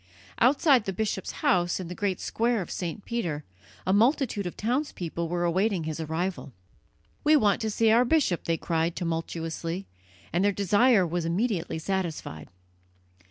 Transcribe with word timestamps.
Outside 0.39 0.85
the 0.85 0.93
bishop's 0.93 1.31
house, 1.45 1.79
in 1.79 1.87
the 1.87 1.93
great 1.93 2.19
square 2.19 2.63
of 2.63 2.71
St. 2.71 3.05
Peter, 3.05 3.43
a 3.85 3.93
multitude 3.93 4.47
of 4.47 4.57
townspeople 4.57 5.29
were 5.29 5.43
awaiting 5.43 5.83
his 5.83 5.99
arrival. 5.99 6.53
"We 7.23 7.35
want 7.35 7.61
to 7.61 7.69
see 7.69 7.91
our 7.91 8.03
bishop," 8.03 8.45
they 8.45 8.57
cried 8.57 8.95
tumultuously, 8.95 9.85
and 10.33 10.43
their 10.43 10.51
desire 10.53 11.05
was 11.05 11.23
immediately 11.25 11.77
satisfied. 11.77 12.49